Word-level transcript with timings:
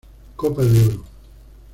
Copa 0.35 0.63
de 0.65 0.79
Oro. 0.79 1.05